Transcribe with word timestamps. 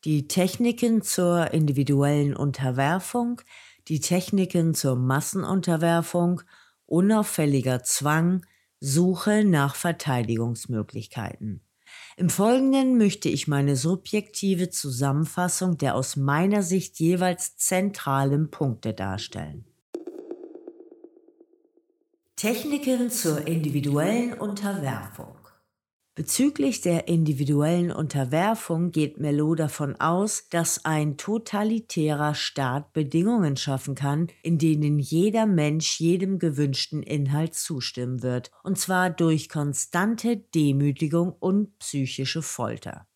Die 0.06 0.28
Techniken 0.28 1.02
zur 1.02 1.52
individuellen 1.52 2.36
Unterwerfung, 2.36 3.42
die 3.88 4.00
Techniken 4.00 4.76
zur 4.76 4.96
Massenunterwerfung, 4.96 6.44
unauffälliger 6.86 7.84
Zwang, 7.84 8.46
Suche 8.80 9.44
nach 9.44 9.76
Verteidigungsmöglichkeiten. 9.76 11.62
Im 12.18 12.30
Folgenden 12.30 12.98
möchte 13.00 13.30
ich 13.30 13.48
meine 13.48 13.76
subjektive 13.76 14.70
Zusammenfassung 14.70 15.78
der 15.80 15.96
aus 15.96 16.18
meiner 16.18 16.62
Sicht 16.62 17.00
jeweils 17.00 17.58
zentralen 17.58 18.52
Punkte 18.52 18.94
darstellen. 18.94 19.66
Techniken 22.36 23.10
zur 23.10 23.48
individuellen 23.48 24.34
Unterwerfung 24.34 25.43
Bezüglich 26.16 26.82
der 26.82 27.08
individuellen 27.08 27.92
Unterwerfung 27.92 28.92
geht 28.92 29.20
Mello 29.20 29.56
davon 29.56 29.96
aus, 29.96 30.48
dass 30.52 30.86
ein 30.86 31.18
totalitärer 31.18 32.36
Staat 32.36 32.94
Bedingungen 32.94 33.58
schaffen 33.58 33.96
kann, 33.96 34.28
in 34.44 34.60
denen 34.60 35.00
jeder 35.00 35.48
Mensch 35.48 36.00
jedem 36.00 36.38
gewünschten 36.38 37.02
Inhalt 37.02 37.56
zustimmen 37.56 38.22
wird, 38.22 38.52
und 38.64 38.78
zwar 38.78 39.10
durch 39.10 39.50
konstante 39.50 40.38
Demütigung 40.38 41.32
und 41.32 41.80
psychische 41.80 42.44
Folter. 42.44 43.08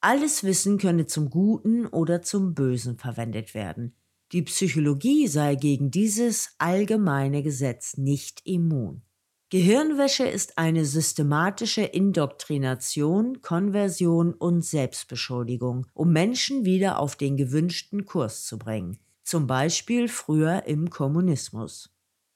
Alles 0.00 0.42
Wissen 0.42 0.78
könne 0.78 1.04
zum 1.04 1.28
Guten 1.28 1.86
oder 1.86 2.22
zum 2.22 2.54
Bösen 2.54 2.96
verwendet 2.96 3.52
werden. 3.52 3.94
Die 4.32 4.40
Psychologie 4.42 5.26
sei 5.26 5.56
gegen 5.56 5.90
dieses 5.90 6.54
allgemeine 6.56 7.42
Gesetz 7.42 7.98
nicht 7.98 8.40
immun. 8.46 9.02
Gehirnwäsche 9.50 10.28
ist 10.28 10.58
eine 10.58 10.84
systematische 10.84 11.82
Indoktrination, 11.82 13.42
Konversion 13.42 14.32
und 14.32 14.64
Selbstbeschuldigung, 14.64 15.88
um 15.92 16.12
Menschen 16.12 16.64
wieder 16.64 17.00
auf 17.00 17.16
den 17.16 17.36
gewünschten 17.36 18.04
Kurs 18.04 18.44
zu 18.44 18.60
bringen, 18.60 19.00
zum 19.24 19.48
Beispiel 19.48 20.06
früher 20.06 20.66
im 20.66 20.88
Kommunismus. 20.88 21.90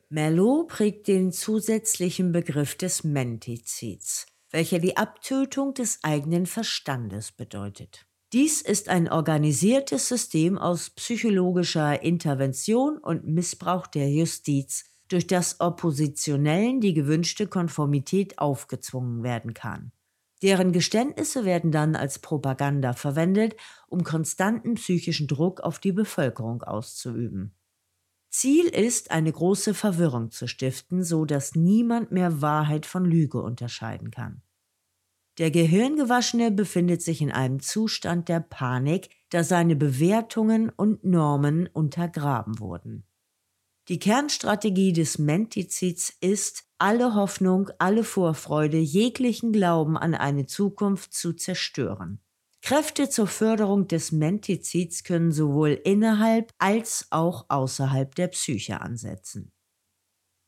Merlot 0.08 0.66
prägt 0.66 1.06
den 1.06 1.30
zusätzlichen 1.30 2.32
Begriff 2.32 2.74
des 2.74 3.04
Mentizids, 3.04 4.26
welcher 4.50 4.80
die 4.80 4.96
Abtötung 4.96 5.72
des 5.72 6.00
eigenen 6.02 6.46
Verstandes 6.46 7.30
bedeutet. 7.30 8.06
Dies 8.32 8.60
ist 8.60 8.88
ein 8.88 9.08
organisiertes 9.08 10.08
System 10.08 10.58
aus 10.58 10.90
psychologischer 10.90 12.02
Intervention 12.02 12.98
und 12.98 13.24
Missbrauch 13.24 13.86
der 13.86 14.10
Justiz 14.10 14.86
durch 15.08 15.26
das 15.26 15.60
Oppositionellen 15.60 16.80
die 16.80 16.94
gewünschte 16.94 17.46
Konformität 17.46 18.38
aufgezwungen 18.38 19.22
werden 19.22 19.54
kann. 19.54 19.92
Deren 20.42 20.72
Geständnisse 20.72 21.44
werden 21.44 21.72
dann 21.72 21.96
als 21.96 22.18
Propaganda 22.18 22.92
verwendet, 22.92 23.56
um 23.88 24.04
konstanten 24.04 24.74
psychischen 24.74 25.26
Druck 25.26 25.60
auf 25.60 25.78
die 25.78 25.92
Bevölkerung 25.92 26.62
auszuüben. 26.62 27.54
Ziel 28.30 28.66
ist, 28.66 29.10
eine 29.10 29.32
große 29.32 29.74
Verwirrung 29.74 30.32
zu 30.32 30.48
stiften, 30.48 31.04
so 31.04 31.24
dass 31.24 31.54
niemand 31.54 32.10
mehr 32.10 32.42
Wahrheit 32.42 32.84
von 32.84 33.04
Lüge 33.04 33.40
unterscheiden 33.40 34.10
kann. 34.10 34.42
Der 35.38 35.50
Gehirngewaschene 35.50 36.50
befindet 36.50 37.00
sich 37.00 37.20
in 37.20 37.32
einem 37.32 37.60
Zustand 37.60 38.28
der 38.28 38.40
Panik, 38.40 39.10
da 39.30 39.44
seine 39.44 39.76
Bewertungen 39.76 40.68
und 40.68 41.04
Normen 41.04 41.68
untergraben 41.68 42.58
wurden. 42.58 43.04
Die 43.88 43.98
Kernstrategie 43.98 44.94
des 44.94 45.18
Mentizids 45.18 46.16
ist, 46.20 46.64
alle 46.78 47.14
Hoffnung, 47.14 47.68
alle 47.78 48.02
Vorfreude, 48.02 48.78
jeglichen 48.78 49.52
Glauben 49.52 49.98
an 49.98 50.14
eine 50.14 50.46
Zukunft 50.46 51.12
zu 51.12 51.34
zerstören. 51.34 52.20
Kräfte 52.62 53.10
zur 53.10 53.26
Förderung 53.26 53.86
des 53.86 54.10
Mentizids 54.10 55.04
können 55.04 55.32
sowohl 55.32 55.78
innerhalb 55.84 56.50
als 56.56 57.08
auch 57.10 57.44
außerhalb 57.50 58.14
der 58.14 58.28
Psyche 58.28 58.80
ansetzen. 58.80 59.52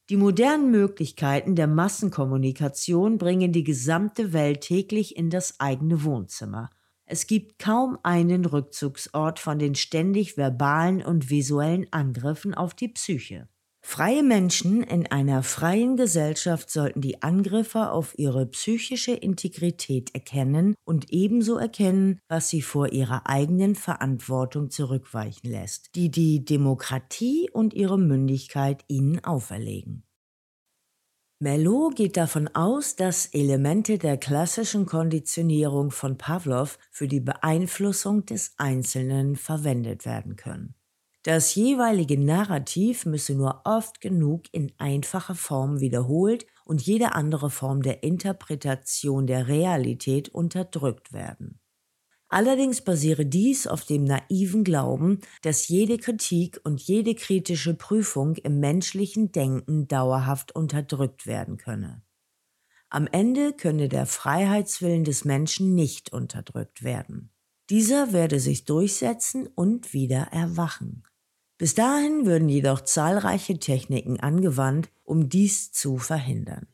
Die 0.09 0.17
modernen 0.17 0.71
Möglichkeiten 0.71 1.57
der 1.57 1.67
Massenkommunikation 1.67 3.19
bringen 3.19 3.53
die 3.53 3.65
gesamte 3.65 4.33
Welt 4.33 4.63
täglich 4.63 5.15
in 5.15 5.29
das 5.29 5.61
eigene 5.61 6.05
Wohnzimmer. 6.05 6.71
Es 7.06 7.28
gibt 7.28 7.61
kaum 7.61 7.99
einen 8.03 8.44
Rückzugsort 8.44 9.39
von 9.39 9.61
den 9.61 9.77
ständig 9.77 10.37
verbalen 10.37 11.03
und 11.03 11.31
visuellen 11.31 11.87
Angriffen 11.93 12.53
auf 12.53 12.75
die 12.75 12.89
Psyche. 12.89 13.49
Freie 13.89 14.25
Menschen 14.25 14.83
in 14.83 15.06
einer 15.06 15.44
freien 15.44 15.97
Gesellschaft 15.97 16.71
sollten 16.71 17.00
die 17.00 17.22
Angriffe 17.22 17.93
auf 17.93 18.19
ihre 18.19 18.44
psychische 18.47 19.12
Integrität 19.12 20.12
erkennen 20.12 20.75
und 20.84 21.12
ebenso 21.12 21.56
erkennen, 21.56 22.19
was 22.28 22.49
sie 22.49 22.62
vor 22.62 22.93
ihrer 22.93 23.28
eigenen 23.28 23.77
Verantwortung 23.77 24.71
zurückweichen 24.71 25.49
lässt, 25.49 25.94
die 25.94 26.11
die 26.11 26.44
Demokratie 26.44 27.49
und 27.53 27.75
ihre 27.75 27.97
Mündigkeit 27.97 28.83
ihnen 28.88 29.25
auferlegen. 29.25 30.03
Mello 31.39 31.91
geht 31.95 32.17
davon 32.17 32.49
aus, 32.55 32.97
dass 32.97 33.27
Elemente 33.27 33.99
der 33.99 34.17
klassischen 34.17 34.87
Konditionierung 34.87 35.91
von 35.91 36.17
Pavlov 36.17 36.79
für 36.91 37.09
die 37.09 37.21
Beeinflussung 37.21 38.25
des 38.25 38.55
Einzelnen 38.56 39.37
verwendet 39.37 40.06
werden 40.06 40.37
können. 40.37 40.75
Das 41.25 41.55
jeweilige 41.55 42.19
Narrativ 42.19 43.05
müsse 43.05 43.35
nur 43.35 43.61
oft 43.65 44.00
genug 44.00 44.44
in 44.53 44.73
einfacher 44.79 45.35
Form 45.35 45.81
wiederholt 45.81 46.47
und 46.65 46.81
jede 46.81 47.15
andere 47.15 47.50
Form 47.50 47.82
der 47.82 48.03
Interpretation 48.03 49.27
der 49.27 49.47
Realität 49.47 50.31
unterdrückt 50.31 51.12
werden. 51.12 51.61
Allerdings 52.28 52.81
basiere 52.81 53.25
dies 53.25 53.67
auf 53.67 53.84
dem 53.84 54.05
naiven 54.05 54.64
Glauben, 54.64 55.20
dass 55.43 55.69
jede 55.69 55.96
Kritik 55.96 56.61
und 56.64 56.82
jede 56.82 57.14
kritische 57.14 57.75
Prüfung 57.75 58.34
im 58.37 58.58
menschlichen 58.58 59.31
Denken 59.31 59.87
dauerhaft 59.87 60.52
unterdrückt 60.52 61.26
werden 61.26 61.56
könne. 61.56 62.02
Am 62.88 63.06
Ende 63.06 63.52
könne 63.52 63.88
der 63.88 64.06
Freiheitswillen 64.06 65.05
des 65.05 65.25
Menschen 65.25 65.75
nicht 65.75 66.12
unterdrückt 66.12 66.82
werden. 66.82 67.31
Dieser 67.70 68.12
werde 68.12 68.38
sich 68.38 68.64
durchsetzen 68.64 69.49
und 69.49 69.93
wieder 69.93 70.29
erwachen. 70.31 71.02
Bis 71.58 71.75
dahin 71.75 72.26
würden 72.26 72.49
jedoch 72.49 72.82
zahlreiche 72.82 73.58
Techniken 73.58 74.20
angewandt, 74.20 74.90
um 75.05 75.29
dies 75.29 75.72
zu 75.72 75.99
verhindern. 75.99 76.69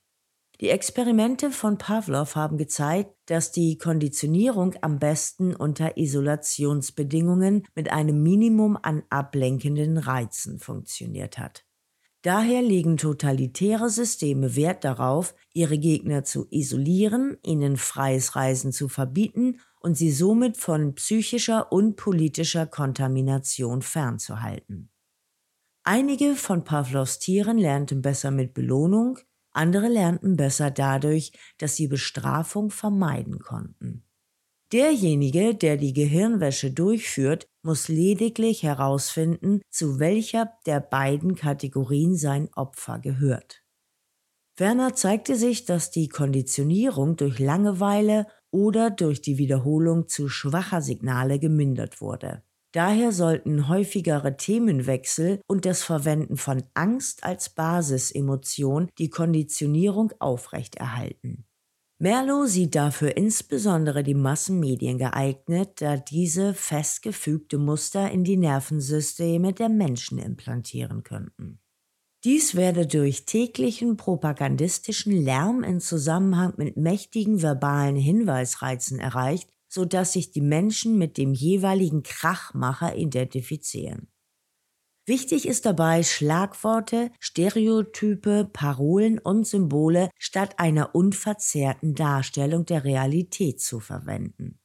Die 0.63 0.69
Experimente 0.69 1.51
von 1.51 1.77
Pavlov 1.77 2.37
haben 2.37 2.57
gezeigt, 2.57 3.17
dass 3.27 3.51
die 3.51 3.79
Konditionierung 3.79 4.77
am 4.81 5.01
besten 5.01 5.57
unter 5.57 5.97
Isolationsbedingungen 5.97 7.67
mit 7.75 7.91
einem 7.91 8.23
Minimum 8.23 8.79
an 8.81 9.03
ablenkenden 9.11 9.99
Reizen 9.99 10.61
funktioniert 10.61 11.37
hat. 11.37 11.67
Daher 12.23 12.63
legen 12.63 12.97
totalitäre 12.97 13.91
Systeme 13.91 14.55
Wert 14.55 14.85
darauf, 14.85 15.35
ihre 15.53 15.79
Gegner 15.79 16.23
zu 16.23 16.47
isolieren, 16.51 17.39
ihnen 17.43 17.77
freies 17.77 18.37
Reisen 18.37 18.71
zu 18.71 18.89
verbieten 18.89 19.59
und 19.81 19.99
sie 19.99 20.13
somit 20.13 20.57
von 20.57 20.95
psychischer 20.95 21.73
und 21.73 21.97
politischer 21.97 22.67
Kontamination 22.67 23.83
fernzuhalten. 23.83 24.91
Einige 25.83 26.37
von 26.37 26.63
Pavlovs 26.63 27.19
Tieren 27.19 27.59
lernten 27.59 28.01
besser 28.01 28.31
mit 28.31 28.55
Belohnung, 28.55 29.19
andere 29.53 29.89
lernten 29.89 30.37
besser 30.37 30.71
dadurch, 30.71 31.33
dass 31.59 31.77
sie 31.77 31.89
Bestrafung 31.89 32.71
vermeiden 32.71 33.39
konnten. 33.39 34.05
Derjenige, 34.73 35.55
der 35.55 35.77
die 35.77 35.93
Gehirnwäsche 35.93 36.71
durchführt, 36.71 37.47
muss 37.63 37.89
lediglich 37.89 38.63
herausfinden, 38.63 39.61
zu 39.71 39.99
welcher 39.99 40.53
der 40.65 40.81
beiden 40.81 41.35
Kategorien 41.35 42.17
sein 42.17 42.49
Opfer 42.55 42.99
gehört. 42.99 43.63
Ferner 44.57 44.95
zeigte 44.95 45.37
sich, 45.37 45.65
dass 45.65 45.91
die 45.91 46.09
Konditionierung 46.09 47.17
durch 47.17 47.39
Langeweile 47.39 48.27
oder 48.51 48.91
durch 48.91 49.21
die 49.21 49.39
Wiederholung 49.39 50.09
zu 50.09 50.29
schwacher 50.29 50.83
Signale 50.83 51.39
gemindert 51.39 52.01
wurde. 52.01 52.43
Daher 52.73 53.13
sollten 53.13 53.69
häufigere 53.69 54.37
Themenwechsel 54.39 55.41
und 55.47 55.67
das 55.67 55.83
Verwenden 55.83 56.39
von 56.39 56.63
Angst 56.73 57.23
als 57.23 57.51
Basisemotion 57.51 58.89
die 58.99 59.11
Konditionierung 59.11 60.13
aufrechterhalten. 60.19 61.45
Merlow 61.99 62.47
sieht 62.47 62.75
dafür 62.75 63.17
insbesondere 63.17 64.03
die 64.03 64.15
Massenmedien 64.15 64.99
geeignet, 64.99 65.81
da 65.81 65.97
diese 65.97 66.53
festgefügte 66.53 67.59
Muster 67.59 68.11
in 68.11 68.25
die 68.25 68.39
Nervensysteme 68.39 69.53
der 69.53 69.69
Menschen 69.69 70.19
implantieren 70.19 71.05
könnten. 71.05 71.61
Dies 72.25 72.55
werde 72.55 72.87
durch 72.87 73.25
täglichen 73.27 73.97
propagandistischen 73.97 75.13
Lärm 75.13 75.63
in 75.63 75.81
Zusammenhang 75.81 76.55
mit 76.57 76.77
mächtigen 76.77 77.43
verbalen 77.43 77.97
Hinweisreizen 77.97 78.99
erreicht, 78.99 79.51
so 79.73 79.87
dass 79.87 80.13
sich 80.13 80.33
die 80.33 80.43
Menschen 80.43 80.99
mit 80.99 81.17
dem 81.17 81.33
jeweiligen 81.33 82.03
Krachmacher 82.03 82.95
identifizieren. 82.95 84.09
Wichtig 85.07 85.49
ist 85.49 85.65
dabei, 85.65 86.03
Schlagworte, 86.03 87.11
Stereotype, 87.19 88.51
Parolen 88.53 89.19
und 89.19 89.47
Symbole 89.47 90.11
statt 90.19 90.59
einer 90.59 90.95
unverzerrten 90.95 91.95
Darstellung 91.95 92.67
der 92.67 92.85
Realität 92.85 93.63
zu 93.63 93.81
verwenden. 93.81 94.61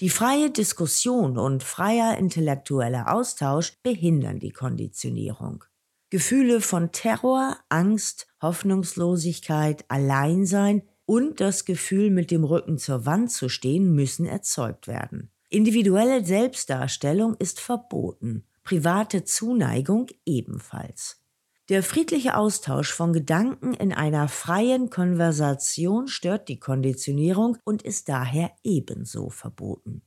Die 0.00 0.08
freie 0.08 0.50
Diskussion 0.50 1.36
und 1.36 1.62
freier 1.62 2.16
intellektueller 2.16 3.12
Austausch 3.12 3.74
behindern 3.82 4.38
die 4.38 4.52
Konditionierung. 4.52 5.64
Gefühle 6.08 6.62
von 6.62 6.90
Terror, 6.90 7.58
Angst, 7.68 8.28
Hoffnungslosigkeit, 8.40 9.84
Alleinsein 9.88 10.88
und 11.08 11.40
das 11.40 11.64
Gefühl, 11.64 12.10
mit 12.10 12.30
dem 12.30 12.44
Rücken 12.44 12.76
zur 12.76 13.06
Wand 13.06 13.32
zu 13.32 13.48
stehen, 13.48 13.94
müssen 13.94 14.26
erzeugt 14.26 14.86
werden. 14.86 15.30
Individuelle 15.48 16.22
Selbstdarstellung 16.22 17.34
ist 17.38 17.60
verboten, 17.60 18.44
private 18.62 19.24
Zuneigung 19.24 20.08
ebenfalls. 20.26 21.24
Der 21.70 21.82
friedliche 21.82 22.36
Austausch 22.36 22.92
von 22.92 23.14
Gedanken 23.14 23.72
in 23.72 23.94
einer 23.94 24.28
freien 24.28 24.90
Konversation 24.90 26.08
stört 26.08 26.48
die 26.48 26.60
Konditionierung 26.60 27.56
und 27.64 27.80
ist 27.80 28.10
daher 28.10 28.50
ebenso 28.62 29.30
verboten. 29.30 30.02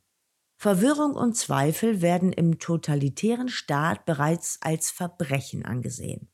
Verwirrung 0.58 1.16
und 1.16 1.36
Zweifel 1.36 2.04
werden 2.04 2.32
im 2.32 2.60
totalitären 2.60 3.50
Staat 3.50 4.06
bereits 4.06 4.60
als 4.62 4.92
Verbrechen 4.92 5.66
angesehen. 5.66 6.31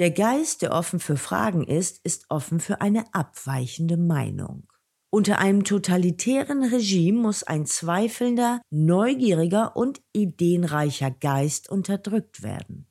Der 0.00 0.12
Geist, 0.12 0.62
der 0.62 0.72
offen 0.72 0.98
für 0.98 1.18
Fragen 1.18 1.62
ist, 1.62 2.00
ist 2.04 2.30
offen 2.30 2.58
für 2.58 2.80
eine 2.80 3.12
abweichende 3.12 3.98
Meinung. 3.98 4.66
Unter 5.10 5.40
einem 5.40 5.62
totalitären 5.62 6.64
Regime 6.64 7.20
muss 7.20 7.42
ein 7.42 7.66
zweifelnder, 7.66 8.62
neugieriger 8.70 9.76
und 9.76 10.00
ideenreicher 10.14 11.10
Geist 11.10 11.68
unterdrückt 11.68 12.42
werden. 12.42 12.86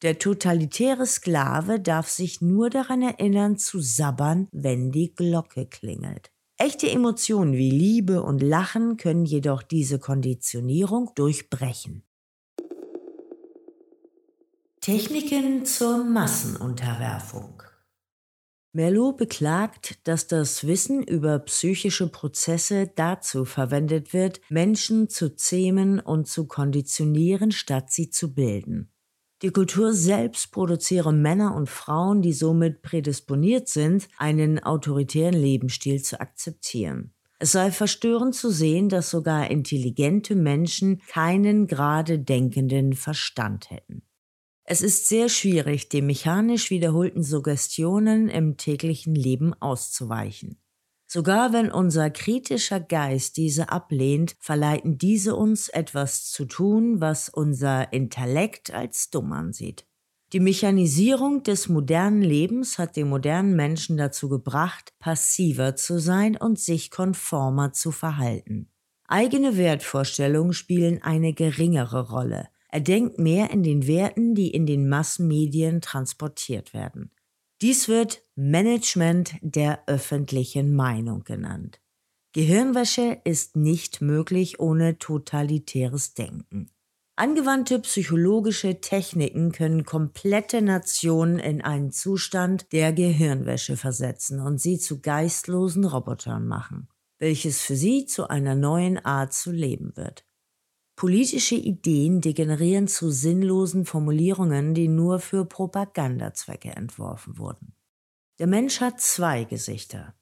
Der 0.00 0.18
totalitäre 0.18 1.04
Sklave 1.04 1.80
darf 1.80 2.08
sich 2.08 2.40
nur 2.40 2.70
daran 2.70 3.02
erinnern 3.02 3.58
zu 3.58 3.80
sabbern, 3.80 4.48
wenn 4.50 4.90
die 4.90 5.14
Glocke 5.14 5.66
klingelt. 5.66 6.30
Echte 6.56 6.90
Emotionen 6.90 7.52
wie 7.52 7.72
Liebe 7.72 8.22
und 8.22 8.42
Lachen 8.42 8.96
können 8.96 9.26
jedoch 9.26 9.62
diese 9.62 9.98
Konditionierung 9.98 11.10
durchbrechen. 11.14 12.04
Techniken 14.84 15.64
zur 15.64 16.04
Massenunterwerfung. 16.04 17.62
Merleau 18.74 19.12
beklagt, 19.12 20.06
dass 20.06 20.26
das 20.26 20.66
Wissen 20.66 21.02
über 21.02 21.38
psychische 21.38 22.06
Prozesse 22.08 22.92
dazu 22.94 23.46
verwendet 23.46 24.12
wird, 24.12 24.42
Menschen 24.50 25.08
zu 25.08 25.34
zähmen 25.34 26.00
und 26.00 26.28
zu 26.28 26.46
konditionieren, 26.46 27.50
statt 27.50 27.92
sie 27.92 28.10
zu 28.10 28.34
bilden. 28.34 28.92
Die 29.40 29.48
Kultur 29.48 29.94
selbst 29.94 30.52
produziere 30.52 31.14
Männer 31.14 31.54
und 31.54 31.70
Frauen, 31.70 32.20
die 32.20 32.34
somit 32.34 32.82
prädisponiert 32.82 33.70
sind, 33.70 34.06
einen 34.18 34.62
autoritären 34.62 35.32
Lebensstil 35.32 36.02
zu 36.02 36.20
akzeptieren. 36.20 37.14
Es 37.38 37.52
sei 37.52 37.70
verstörend 37.70 38.34
zu 38.34 38.50
sehen, 38.50 38.90
dass 38.90 39.08
sogar 39.08 39.50
intelligente 39.50 40.36
Menschen 40.36 41.00
keinen 41.08 41.68
gerade 41.68 42.18
denkenden 42.18 42.92
Verstand 42.92 43.70
hätten. 43.70 44.02
Es 44.66 44.80
ist 44.80 45.08
sehr 45.08 45.28
schwierig, 45.28 45.90
den 45.90 46.06
mechanisch 46.06 46.70
wiederholten 46.70 47.22
Suggestionen 47.22 48.28
im 48.28 48.56
täglichen 48.56 49.14
Leben 49.14 49.52
auszuweichen. 49.54 50.58
Sogar 51.06 51.52
wenn 51.52 51.70
unser 51.70 52.08
kritischer 52.08 52.80
Geist 52.80 53.36
diese 53.36 53.68
ablehnt, 53.68 54.36
verleiten 54.40 54.96
diese 54.96 55.36
uns 55.36 55.68
etwas 55.68 56.30
zu 56.30 56.46
tun, 56.46 57.00
was 57.00 57.28
unser 57.28 57.92
Intellekt 57.92 58.72
als 58.72 59.10
dumm 59.10 59.32
ansieht. 59.32 59.86
Die 60.32 60.40
Mechanisierung 60.40 61.42
des 61.42 61.68
modernen 61.68 62.22
Lebens 62.22 62.78
hat 62.78 62.96
den 62.96 63.08
modernen 63.08 63.54
Menschen 63.54 63.98
dazu 63.98 64.28
gebracht, 64.28 64.94
passiver 64.98 65.76
zu 65.76 66.00
sein 66.00 66.36
und 66.36 66.58
sich 66.58 66.90
konformer 66.90 67.72
zu 67.72 67.92
verhalten. 67.92 68.70
Eigene 69.06 69.58
Wertvorstellungen 69.58 70.54
spielen 70.54 71.02
eine 71.02 71.34
geringere 71.34 72.08
Rolle. 72.08 72.48
Er 72.74 72.80
denkt 72.80 73.20
mehr 73.20 73.52
in 73.52 73.62
den 73.62 73.86
Werten, 73.86 74.34
die 74.34 74.50
in 74.50 74.66
den 74.66 74.88
Massenmedien 74.88 75.80
transportiert 75.80 76.74
werden. 76.74 77.12
Dies 77.62 77.86
wird 77.86 78.22
Management 78.34 79.36
der 79.42 79.84
öffentlichen 79.86 80.74
Meinung 80.74 81.22
genannt. 81.22 81.80
Gehirnwäsche 82.32 83.20
ist 83.22 83.54
nicht 83.54 84.00
möglich 84.00 84.58
ohne 84.58 84.98
totalitäres 84.98 86.14
Denken. 86.14 86.68
Angewandte 87.14 87.78
psychologische 87.78 88.80
Techniken 88.80 89.52
können 89.52 89.84
komplette 89.84 90.60
Nationen 90.60 91.38
in 91.38 91.60
einen 91.60 91.92
Zustand 91.92 92.72
der 92.72 92.92
Gehirnwäsche 92.92 93.76
versetzen 93.76 94.40
und 94.40 94.60
sie 94.60 94.80
zu 94.80 95.00
geistlosen 95.00 95.84
Robotern 95.84 96.48
machen, 96.48 96.88
welches 97.20 97.60
für 97.60 97.76
sie 97.76 98.06
zu 98.06 98.26
einer 98.28 98.56
neuen 98.56 98.98
Art 98.98 99.32
zu 99.32 99.52
leben 99.52 99.96
wird. 99.96 100.24
Politische 100.96 101.56
Ideen 101.56 102.20
degenerieren 102.20 102.86
zu 102.86 103.10
sinnlosen 103.10 103.84
Formulierungen, 103.84 104.74
die 104.74 104.88
nur 104.88 105.18
für 105.18 105.44
Propagandazwecke 105.44 106.70
entworfen 106.70 107.36
wurden. 107.36 107.74
Der 108.38 108.46
Mensch 108.46 108.80
hat 108.80 109.00
zwei 109.00 109.44
Gesichter. 109.44 110.14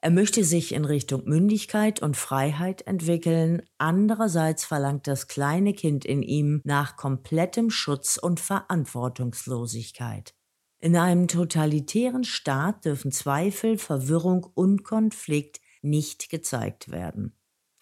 Er 0.00 0.10
möchte 0.10 0.44
sich 0.44 0.74
in 0.74 0.84
Richtung 0.84 1.24
Mündigkeit 1.24 2.02
und 2.02 2.16
Freiheit 2.16 2.86
entwickeln, 2.86 3.62
andererseits 3.78 4.64
verlangt 4.64 5.06
das 5.06 5.28
kleine 5.28 5.72
Kind 5.72 6.04
in 6.04 6.22
ihm 6.22 6.60
nach 6.64 6.96
komplettem 6.96 7.70
Schutz 7.70 8.18
und 8.18 8.40
Verantwortungslosigkeit. 8.40 10.34
In 10.78 10.96
einem 10.96 11.28
totalitären 11.28 12.24
Staat 12.24 12.84
dürfen 12.84 13.12
Zweifel, 13.12 13.78
Verwirrung 13.78 14.46
und 14.54 14.84
Konflikt 14.84 15.62
nicht 15.80 16.28
gezeigt 16.28 16.90
werden. 16.90 17.34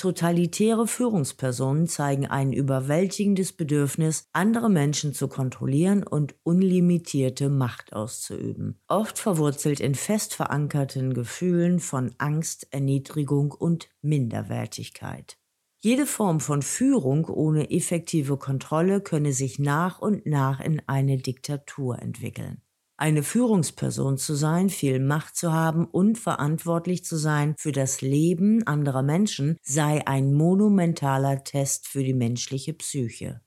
Totalitäre 0.02 0.88
Führungspersonen 0.88 1.86
zeigen 1.86 2.26
ein 2.26 2.52
überwältigendes 2.52 3.52
Bedürfnis, 3.52 4.26
andere 4.32 4.68
Menschen 4.68 5.14
zu 5.14 5.28
kontrollieren 5.28 6.02
und 6.02 6.34
unlimitierte 6.42 7.48
Macht 7.48 7.92
auszuüben, 7.92 8.80
oft 8.88 9.16
verwurzelt 9.16 9.78
in 9.78 9.94
fest 9.94 10.34
verankerten 10.34 11.14
Gefühlen 11.14 11.78
von 11.78 12.12
Angst, 12.18 12.66
Erniedrigung 12.72 13.52
und 13.52 13.90
Minderwertigkeit. 14.00 15.38
Jede 15.84 16.06
Form 16.06 16.40
von 16.40 16.62
Führung 16.62 17.26
ohne 17.26 17.70
effektive 17.70 18.38
Kontrolle 18.38 19.02
könne 19.02 19.32
sich 19.32 19.60
nach 19.60 20.00
und 20.00 20.26
nach 20.26 20.58
in 20.58 20.82
eine 20.88 21.18
Diktatur 21.18 22.02
entwickeln. 22.02 22.60
Eine 23.02 23.24
Führungsperson 23.24 24.16
zu 24.16 24.36
sein, 24.36 24.70
viel 24.70 25.00
Macht 25.00 25.34
zu 25.34 25.52
haben 25.52 25.86
und 25.86 26.18
verantwortlich 26.18 27.04
zu 27.04 27.16
sein 27.16 27.56
für 27.58 27.72
das 27.72 28.00
Leben 28.00 28.64
anderer 28.64 29.02
Menschen 29.02 29.56
sei 29.60 30.06
ein 30.06 30.32
monumentaler 30.32 31.42
Test 31.42 31.88
für 31.88 32.04
die 32.04 32.14
menschliche 32.14 32.74
Psyche. 32.74 33.40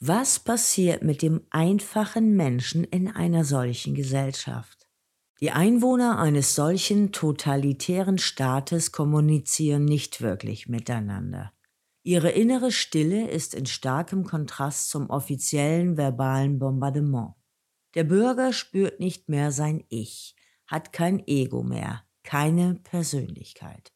Was 0.00 0.38
passiert 0.38 1.02
mit 1.02 1.22
dem 1.22 1.46
einfachen 1.48 2.36
Menschen 2.36 2.84
in 2.84 3.08
einer 3.08 3.46
solchen 3.46 3.94
Gesellschaft? 3.94 4.86
Die 5.40 5.50
Einwohner 5.50 6.18
eines 6.18 6.54
solchen 6.54 7.10
totalitären 7.10 8.18
Staates 8.18 8.92
kommunizieren 8.92 9.86
nicht 9.86 10.20
wirklich 10.20 10.68
miteinander. 10.68 11.54
Ihre 12.02 12.32
innere 12.32 12.70
Stille 12.70 13.30
ist 13.30 13.54
in 13.54 13.64
starkem 13.64 14.24
Kontrast 14.24 14.90
zum 14.90 15.08
offiziellen 15.08 15.96
verbalen 15.96 16.58
Bombardement. 16.58 17.32
Der 17.94 18.04
Bürger 18.04 18.52
spürt 18.52 18.98
nicht 19.00 19.28
mehr 19.28 19.52
sein 19.52 19.84
Ich, 19.88 20.34
hat 20.66 20.92
kein 20.92 21.22
Ego 21.26 21.62
mehr, 21.62 22.04
keine 22.24 22.74
Persönlichkeit. 22.82 23.92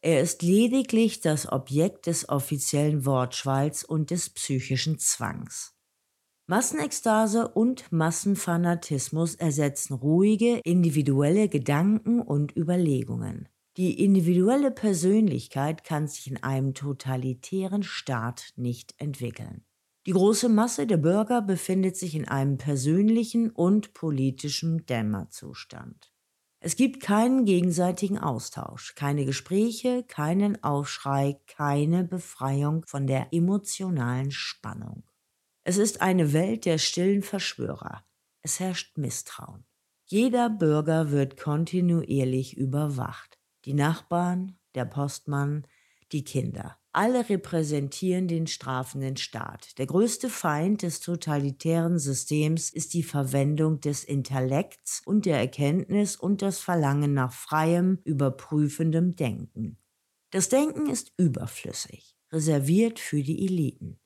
Er 0.00 0.22
ist 0.22 0.42
lediglich 0.42 1.20
das 1.20 1.50
Objekt 1.50 2.06
des 2.06 2.28
offiziellen 2.28 3.04
Wortschwalls 3.04 3.84
und 3.84 4.10
des 4.10 4.30
psychischen 4.30 4.98
Zwangs. 4.98 5.74
Massenekstase 6.46 7.46
und 7.48 7.92
Massenfanatismus 7.92 9.34
ersetzen 9.34 9.94
ruhige, 9.94 10.60
individuelle 10.64 11.48
Gedanken 11.48 12.20
und 12.20 12.56
Überlegungen. 12.56 13.48
Die 13.76 14.02
individuelle 14.02 14.70
Persönlichkeit 14.70 15.84
kann 15.84 16.08
sich 16.08 16.28
in 16.28 16.42
einem 16.42 16.74
totalitären 16.74 17.82
Staat 17.82 18.52
nicht 18.56 18.94
entwickeln. 18.98 19.64
Die 20.06 20.12
große 20.12 20.48
Masse 20.48 20.86
der 20.86 20.96
Bürger 20.96 21.42
befindet 21.42 21.96
sich 21.96 22.14
in 22.14 22.26
einem 22.26 22.56
persönlichen 22.56 23.50
und 23.50 23.92
politischen 23.92 24.86
Dämmerzustand. 24.86 26.12
Es 26.58 26.76
gibt 26.76 27.02
keinen 27.02 27.44
gegenseitigen 27.44 28.18
Austausch, 28.18 28.94
keine 28.94 29.24
Gespräche, 29.24 30.04
keinen 30.04 30.62
Aufschrei, 30.62 31.40
keine 31.46 32.04
Befreiung 32.04 32.84
von 32.86 33.06
der 33.06 33.28
emotionalen 33.32 34.30
Spannung. 34.30 35.04
Es 35.64 35.78
ist 35.78 36.02
eine 36.02 36.32
Welt 36.32 36.64
der 36.64 36.78
stillen 36.78 37.22
Verschwörer. 37.22 38.04
Es 38.42 38.60
herrscht 38.60 38.96
Misstrauen. 38.98 39.64
Jeder 40.06 40.50
Bürger 40.50 41.10
wird 41.10 41.38
kontinuierlich 41.38 42.56
überwacht 42.56 43.40
die 43.64 43.74
Nachbarn, 43.74 44.58
der 44.74 44.84
Postmann, 44.84 45.66
die 46.12 46.24
Kinder. 46.24 46.76
Alle 46.92 47.28
repräsentieren 47.28 48.26
den 48.26 48.48
strafenden 48.48 49.16
Staat. 49.16 49.78
Der 49.78 49.86
größte 49.86 50.28
Feind 50.28 50.82
des 50.82 51.00
totalitären 51.00 52.00
Systems 52.00 52.70
ist 52.70 52.94
die 52.94 53.04
Verwendung 53.04 53.80
des 53.80 54.02
Intellekts 54.02 55.00
und 55.04 55.24
der 55.24 55.38
Erkenntnis 55.38 56.16
und 56.16 56.42
das 56.42 56.58
Verlangen 56.58 57.14
nach 57.14 57.32
freiem, 57.32 57.98
überprüfendem 58.04 59.14
Denken. 59.14 59.78
Das 60.30 60.48
Denken 60.48 60.90
ist 60.90 61.12
überflüssig, 61.16 62.16
reserviert 62.32 62.98
für 62.98 63.22
die 63.22 63.46
Eliten. 63.46 64.00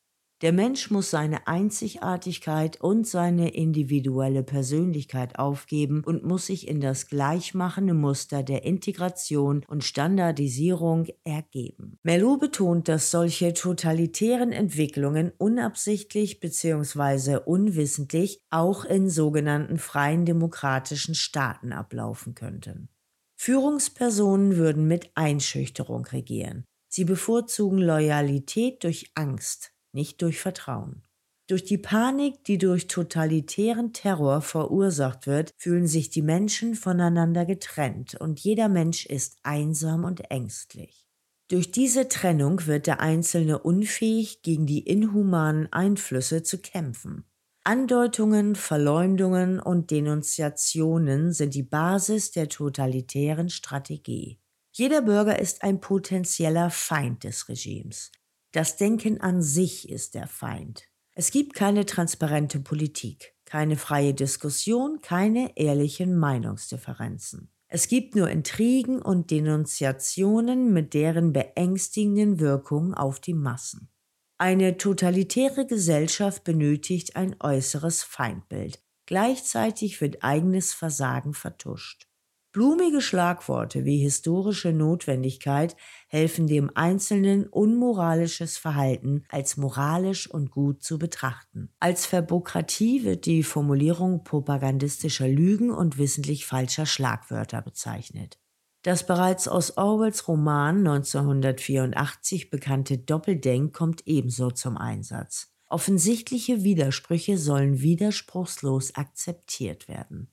Der 0.44 0.52
Mensch 0.52 0.90
muss 0.90 1.08
seine 1.08 1.46
Einzigartigkeit 1.46 2.78
und 2.78 3.06
seine 3.06 3.54
individuelle 3.54 4.42
Persönlichkeit 4.42 5.38
aufgeben 5.38 6.04
und 6.04 6.22
muss 6.22 6.44
sich 6.44 6.68
in 6.68 6.82
das 6.82 7.06
gleichmachende 7.06 7.94
Muster 7.94 8.42
der 8.42 8.62
Integration 8.62 9.64
und 9.66 9.84
Standardisierung 9.84 11.06
ergeben. 11.24 11.98
Merleau 12.02 12.36
betont, 12.36 12.88
dass 12.88 13.10
solche 13.10 13.54
totalitären 13.54 14.52
Entwicklungen 14.52 15.32
unabsichtlich 15.38 16.40
bzw. 16.40 17.38
unwissentlich 17.46 18.42
auch 18.50 18.84
in 18.84 19.08
sogenannten 19.08 19.78
freien 19.78 20.26
demokratischen 20.26 21.14
Staaten 21.14 21.72
ablaufen 21.72 22.34
könnten. 22.34 22.90
Führungspersonen 23.36 24.58
würden 24.58 24.86
mit 24.86 25.10
Einschüchterung 25.14 26.04
regieren. 26.04 26.66
Sie 26.90 27.06
bevorzugen 27.06 27.78
Loyalität 27.78 28.84
durch 28.84 29.10
Angst, 29.14 29.73
nicht 29.94 30.20
durch 30.22 30.40
Vertrauen. 30.40 31.02
Durch 31.46 31.64
die 31.64 31.78
Panik, 31.78 32.42
die 32.44 32.56
durch 32.56 32.86
totalitären 32.86 33.92
Terror 33.92 34.40
verursacht 34.40 35.26
wird, 35.26 35.52
fühlen 35.58 35.86
sich 35.86 36.08
die 36.08 36.22
Menschen 36.22 36.74
voneinander 36.74 37.44
getrennt 37.44 38.14
und 38.14 38.40
jeder 38.40 38.68
Mensch 38.68 39.04
ist 39.04 39.36
einsam 39.42 40.04
und 40.04 40.30
ängstlich. 40.30 41.06
Durch 41.48 41.70
diese 41.70 42.08
Trennung 42.08 42.66
wird 42.66 42.86
der 42.86 43.00
Einzelne 43.00 43.58
unfähig, 43.58 44.40
gegen 44.40 44.64
die 44.64 44.80
inhumanen 44.80 45.70
Einflüsse 45.70 46.42
zu 46.42 46.58
kämpfen. 46.58 47.24
Andeutungen, 47.64 48.56
Verleumdungen 48.56 49.60
und 49.60 49.90
Denunziationen 49.90 51.32
sind 51.32 51.54
die 51.54 51.62
Basis 51.62 52.30
der 52.30 52.48
totalitären 52.48 53.50
Strategie. 53.50 54.38
Jeder 54.72 55.02
Bürger 55.02 55.38
ist 55.38 55.62
ein 55.62 55.80
potenzieller 55.80 56.70
Feind 56.70 57.24
des 57.24 57.48
Regimes. 57.48 58.10
Das 58.54 58.76
Denken 58.76 59.20
an 59.20 59.42
sich 59.42 59.88
ist 59.88 60.14
der 60.14 60.28
Feind. 60.28 60.84
Es 61.16 61.32
gibt 61.32 61.54
keine 61.54 61.86
transparente 61.86 62.60
Politik, 62.60 63.34
keine 63.46 63.76
freie 63.76 64.14
Diskussion, 64.14 65.00
keine 65.00 65.56
ehrlichen 65.56 66.16
Meinungsdifferenzen. 66.16 67.50
Es 67.66 67.88
gibt 67.88 68.14
nur 68.14 68.30
Intrigen 68.30 69.02
und 69.02 69.32
Denunziationen 69.32 70.72
mit 70.72 70.94
deren 70.94 71.32
beängstigenden 71.32 72.38
Wirkung 72.38 72.94
auf 72.94 73.18
die 73.18 73.34
Massen. 73.34 73.90
Eine 74.38 74.76
totalitäre 74.76 75.66
Gesellschaft 75.66 76.44
benötigt 76.44 77.16
ein 77.16 77.34
äußeres 77.40 78.04
Feindbild. 78.04 78.80
Gleichzeitig 79.06 80.00
wird 80.00 80.22
eigenes 80.22 80.72
Versagen 80.72 81.34
vertuscht. 81.34 82.06
Blumige 82.54 83.00
Schlagworte 83.00 83.84
wie 83.84 83.98
historische 83.98 84.72
Notwendigkeit 84.72 85.74
helfen 86.06 86.46
dem 86.46 86.70
Einzelnen 86.76 87.48
unmoralisches 87.48 88.58
Verhalten 88.58 89.24
als 89.28 89.56
moralisch 89.56 90.30
und 90.30 90.52
gut 90.52 90.80
zu 90.80 91.00
betrachten. 91.00 91.70
Als 91.80 92.06
Verbokratie 92.06 93.02
wird 93.02 93.26
die 93.26 93.42
Formulierung 93.42 94.22
propagandistischer 94.22 95.26
Lügen 95.26 95.72
und 95.72 95.98
wissentlich 95.98 96.46
falscher 96.46 96.86
Schlagwörter 96.86 97.60
bezeichnet. 97.60 98.38
Das 98.82 99.04
bereits 99.04 99.48
aus 99.48 99.76
Orwells 99.76 100.28
Roman 100.28 100.86
1984 100.86 102.50
bekannte 102.50 102.98
Doppeldenk 102.98 103.74
kommt 103.74 104.06
ebenso 104.06 104.52
zum 104.52 104.76
Einsatz. 104.76 105.52
Offensichtliche 105.68 106.62
Widersprüche 106.62 107.36
sollen 107.36 107.80
widerspruchslos 107.80 108.94
akzeptiert 108.94 109.88
werden. 109.88 110.28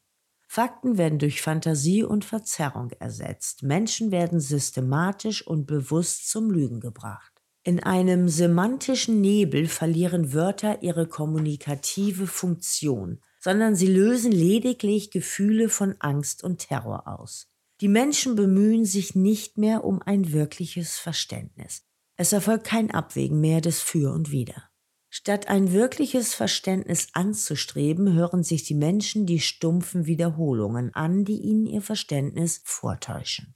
Fakten 0.54 0.98
werden 0.98 1.18
durch 1.18 1.42
Fantasie 1.42 2.04
und 2.04 2.26
Verzerrung 2.26 2.92
ersetzt. 3.00 3.64
Menschen 3.64 4.12
werden 4.12 4.42
systematisch 4.42 5.48
und 5.48 5.66
bewusst 5.66 6.30
zum 6.30 6.52
Lügen 6.52 6.82
gebracht. 6.82 7.32
In 7.64 7.82
einem 7.82 8.28
semantischen 8.28 9.22
Nebel 9.22 9.70
verlieren 9.70 10.34
Wörter 10.34 10.84
ihre 10.84 11.08
kommunikative 11.08 12.28
Funktion, 12.28 13.22
sondern 13.40 13.78
sie 13.78 13.88
lösen 13.88 14.34
lediglich 14.34 15.10
Gefühle 15.10 15.70
von 15.70 15.96
Angst 16.00 16.44
und 16.44 16.58
Terror 16.58 17.08
aus. 17.08 17.48
Die 17.80 17.88
Menschen 17.88 18.36
bemühen 18.36 18.84
sich 18.84 19.16
nicht 19.16 19.58
mehr 19.58 19.86
um 19.86 20.02
ein 20.02 20.34
wirkliches 20.34 20.98
Verständnis. 20.98 21.84
Es 22.18 22.34
erfolgt 22.34 22.66
kein 22.66 22.92
Abwägen 22.92 23.40
mehr 23.40 23.62
des 23.62 23.80
Für 23.80 24.12
und 24.12 24.32
Wider. 24.32 24.71
Statt 25.14 25.50
ein 25.50 25.74
wirkliches 25.74 26.34
Verständnis 26.34 27.10
anzustreben, 27.12 28.14
hören 28.14 28.44
sich 28.44 28.64
die 28.64 28.76
Menschen 28.76 29.26
die 29.26 29.42
stumpfen 29.42 30.06
Wiederholungen 30.06 30.96
an, 30.96 31.26
die 31.26 31.42
ihnen 31.42 31.66
ihr 31.66 31.82
Verständnis 31.82 32.62
vortäuschen. 32.64 33.54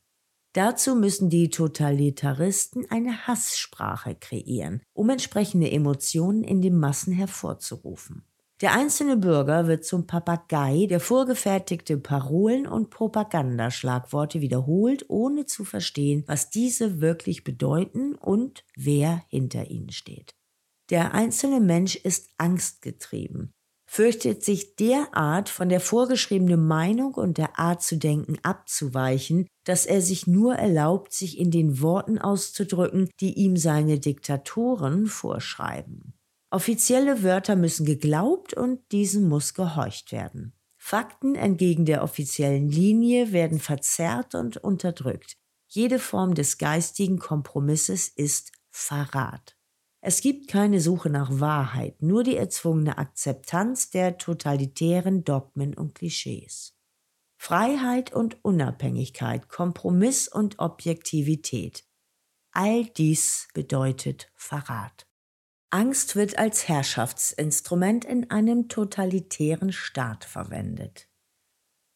Dazu 0.51 0.95
müssen 0.95 1.29
die 1.29 1.49
Totalitaristen 1.49 2.85
eine 2.89 3.25
Hasssprache 3.25 4.15
kreieren, 4.15 4.81
um 4.93 5.09
entsprechende 5.09 5.71
Emotionen 5.71 6.43
in 6.43 6.61
den 6.61 6.77
Massen 6.77 7.13
hervorzurufen. 7.13 8.25
Der 8.61 8.73
einzelne 8.73 9.15
Bürger 9.15 9.65
wird 9.65 9.85
zum 9.85 10.07
Papagei, 10.07 10.87
der 10.89 10.99
vorgefertigte 10.99 11.97
Parolen 11.97 12.67
und 12.67 12.89
Propagandaschlagworte 12.89 14.41
wiederholt, 14.41 15.05
ohne 15.07 15.45
zu 15.45 15.63
verstehen, 15.63 16.25
was 16.27 16.49
diese 16.49 16.99
wirklich 16.99 17.45
bedeuten 17.45 18.15
und 18.15 18.65
wer 18.75 19.23
hinter 19.29 19.69
ihnen 19.69 19.91
steht. 19.91 20.35
Der 20.89 21.13
einzelne 21.13 21.59
Mensch 21.59 21.95
ist 21.95 22.29
angstgetrieben, 22.37 23.51
fürchtet 23.89 24.43
sich 24.43 24.75
derart 24.75 25.49
von 25.49 25.69
der 25.69 25.79
vorgeschriebenen 25.79 26.65
Meinung 26.65 27.15
und 27.15 27.37
der 27.37 27.57
Art 27.57 27.81
zu 27.81 27.97
denken 27.97 28.37
abzuweichen, 28.43 29.47
dass 29.63 29.85
er 29.85 30.01
sich 30.01 30.27
nur 30.27 30.55
erlaubt, 30.55 31.13
sich 31.13 31.39
in 31.39 31.49
den 31.49 31.81
Worten 31.81 32.19
auszudrücken, 32.19 33.09
die 33.19 33.33
ihm 33.33 33.57
seine 33.57 33.99
Diktatoren 33.99 35.07
vorschreiben. 35.07 36.13
Offizielle 36.51 37.23
Wörter 37.23 37.55
müssen 37.55 37.85
geglaubt 37.85 38.53
und 38.53 38.79
diesen 38.91 39.27
muss 39.27 39.55
gehorcht 39.55 40.11
werden. 40.11 40.53
Fakten 40.77 41.33
entgegen 41.33 41.85
der 41.85 42.03
offiziellen 42.03 42.69
Linie 42.69 43.31
werden 43.31 43.59
verzerrt 43.59 44.35
und 44.35 44.57
unterdrückt. 44.57 45.35
Jede 45.67 45.97
Form 45.97 46.35
des 46.35 46.59
geistigen 46.59 47.17
Kompromisses 47.17 48.07
ist 48.07 48.51
Verrat. 48.69 49.54
Es 50.07 50.21
gibt 50.21 50.47
keine 50.47 50.81
Suche 50.81 51.09
nach 51.09 51.39
Wahrheit, 51.39 52.03
nur 52.03 52.23
die 52.23 52.37
erzwungene 52.37 52.99
Akzeptanz 52.99 53.89
der 53.89 54.19
totalitären 54.19 55.23
Dogmen 55.23 55.73
und 55.73 55.95
Klischees. 55.95 56.77
Freiheit 57.37 58.13
und 58.13 58.37
Unabhängigkeit, 58.45 59.49
Kompromiss 59.49 60.27
und 60.27 60.59
Objektivität. 60.59 61.85
All 62.51 62.85
dies 62.85 63.47
bedeutet 63.55 64.31
Verrat. 64.35 65.07
Angst 65.71 66.15
wird 66.15 66.37
als 66.37 66.67
Herrschaftsinstrument 66.67 68.05
in 68.05 68.29
einem 68.29 68.69
totalitären 68.69 69.71
Staat 69.71 70.23
verwendet. 70.23 71.09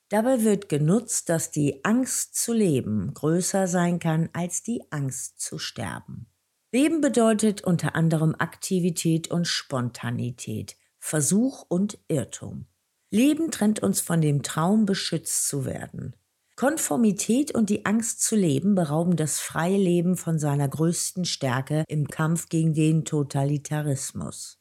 Dabei 0.09 0.43
wird 0.43 0.67
genutzt, 0.67 1.29
dass 1.29 1.51
die 1.51 1.85
Angst 1.85 2.33
zu 2.33 2.53
leben 2.53 3.13
größer 3.13 3.67
sein 3.67 3.99
kann 3.99 4.29
als 4.33 4.63
die 4.63 4.81
Angst 4.89 5.39
zu 5.39 5.59
sterben. 5.59 6.25
Leben 6.71 7.01
bedeutet 7.01 7.63
unter 7.63 7.95
anderem 7.95 8.35
Aktivität 8.37 9.31
und 9.31 9.47
Spontanität, 9.47 10.75
Versuch 10.99 11.65
und 11.67 11.97
Irrtum. 12.07 12.67
Leben 13.09 13.49
trennt 13.49 13.81
uns 13.81 14.01
von 14.01 14.21
dem 14.21 14.43
Traum, 14.43 14.85
beschützt 14.85 15.47
zu 15.47 15.65
werden. 15.65 16.15
Konformität 16.55 17.55
und 17.55 17.71
die 17.71 17.85
Angst 17.85 18.21
zu 18.21 18.35
leben 18.35 18.75
berauben 18.75 19.15
das 19.15 19.39
freie 19.39 19.77
Leben 19.77 20.15
von 20.15 20.37
seiner 20.37 20.67
größten 20.67 21.25
Stärke 21.25 21.85
im 21.87 22.07
Kampf 22.07 22.49
gegen 22.49 22.75
den 22.75 23.03
Totalitarismus. 23.03 24.58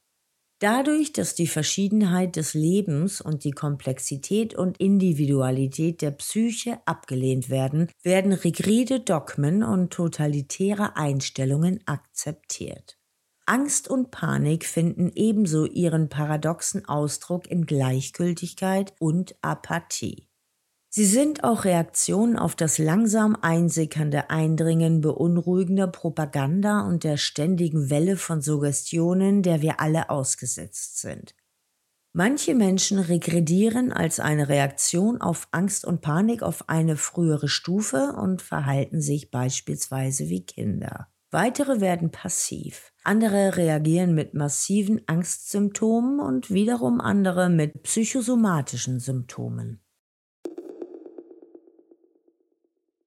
Dadurch, 0.61 1.12
dass 1.12 1.37
die 1.37 1.47
Verschiedenheit 1.47 2.35
des 2.35 2.53
Lebens 2.53 3.21
und 3.21 3.45
die 3.45 3.53
Komplexität 3.53 4.55
und 4.55 4.79
Individualität 4.79 6.03
der 6.03 6.11
Psyche 6.11 6.81
abgelehnt 6.85 7.49
werden, 7.49 7.88
werden 8.03 8.33
rigide 8.33 8.99
Dogmen 8.99 9.62
und 9.62 9.93
totalitäre 9.93 10.97
Einstellungen 10.97 11.81
akzeptiert. 11.87 12.99
Angst 13.47 13.88
und 13.88 14.11
Panik 14.11 14.67
finden 14.67 15.12
ebenso 15.15 15.65
ihren 15.65 16.09
paradoxen 16.09 16.85
Ausdruck 16.87 17.47
in 17.47 17.65
Gleichgültigkeit 17.65 18.95
und 18.99 19.37
Apathie. 19.41 20.27
Sie 20.90 21.04
sind 21.04 21.45
auch 21.45 21.64
Reaktionen 21.64 22.38
auf 22.38 22.57
das 22.57 22.78
langsam 22.78 23.37
einsickernde 23.40 24.30
Eindringen 24.30 25.02
beunruhigender 25.02 25.87
Propaganda 25.87 26.80
und 26.80 27.04
der 27.04 27.18
ständigen 27.18 27.90
Welle 27.90 28.16
von 28.16 28.40
Suggestionen, 28.40 29.42
der 29.42 29.61
wir 29.61 29.80
alle 29.80 30.09
ausgesetzt 30.09 31.00
sind. 31.00 31.35
Manche 32.14 32.54
Menschen 32.54 32.99
regredieren 32.99 33.92
als 33.92 34.18
eine 34.18 34.49
Reaktion 34.49 35.21
auf 35.21 35.47
Angst 35.50 35.85
und 35.85 36.00
Panik 36.00 36.42
auf 36.42 36.71
eine 36.71 36.97
frühere 36.97 37.49
Stufe 37.49 38.14
und 38.18 38.40
verhalten 38.40 39.02
sich 39.02 39.30
beispielsweise 39.30 40.30
wie 40.30 40.45
Kinder. 40.45 41.09
Weitere 41.30 41.83
werden 41.83 42.11
passiv. 42.11 42.95
Andere 43.04 43.59
reagieren 43.59 44.14
mit 44.14 44.33
massiven 44.33 45.02
Angstsymptomen 45.07 46.18
und 46.18 46.50
wiederum 46.50 47.02
andere 47.02 47.50
mit 47.50 47.83
psychosomatischen 47.83 48.99
Symptomen. 49.00 49.83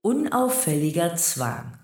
Unauffälliger 0.04 1.16
Zwang. 1.16 1.78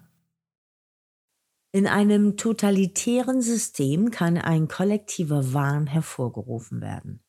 In 1.72 1.86
einem 1.86 2.36
totalitären 2.36 3.44
System 3.44 4.10
kann 4.10 4.40
ein 4.40 4.68
kollektiver 4.68 5.54
Wahn 5.54 5.86
hervorgerufen 5.86 6.82
werden. 6.82 7.24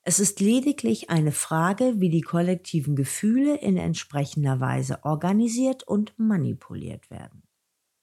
Es 0.00 0.20
ist 0.20 0.40
lediglich 0.40 1.10
eine 1.10 1.32
Frage, 1.32 2.00
wie 2.00 2.08
die 2.08 2.22
kollektiven 2.22 2.96
Gefühle 2.96 3.58
in 3.58 3.76
entsprechender 3.76 4.58
Weise 4.58 5.04
organisiert 5.04 5.86
und 5.86 6.18
manipuliert 6.18 7.10
werden. 7.10 7.42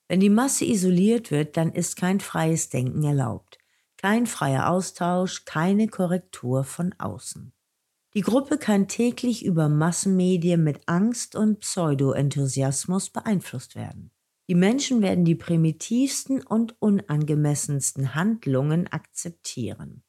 Wenn 0.07 0.19
die 0.19 0.29
Masse 0.29 0.65
isoliert 0.65 1.31
wird, 1.31 1.57
dann 1.57 1.71
ist 1.71 1.95
kein 1.95 2.19
freies 2.19 2.69
Denken 2.69 3.03
erlaubt, 3.03 3.57
kein 3.97 4.27
freier 4.27 4.69
Austausch, 4.69 5.45
keine 5.45 5.87
Korrektur 5.87 6.63
von 6.63 6.93
außen. 6.99 7.53
Die 8.15 8.21
Gruppe 8.21 8.57
kann 8.57 8.87
täglich 8.87 9.45
über 9.45 9.69
Massenmedien 9.69 10.63
mit 10.63 10.81
Angst 10.87 11.35
und 11.35 11.59
Pseudo-Enthusiasmus 11.59 13.11
beeinflusst 13.11 13.75
werden. 13.75 14.11
Die 14.49 14.55
Menschen 14.55 15.03
werden 15.03 15.25
die 15.25 15.35
primitivsten 15.35 16.41
und 16.43 16.75
unangemessensten 16.79 18.15
Handlungen 18.15 18.87
akzeptieren. 18.87 20.03